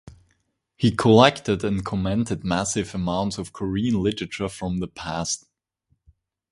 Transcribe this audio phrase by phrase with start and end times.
[0.77, 5.45] He collected and commented massive amounts of Korean literature from the past.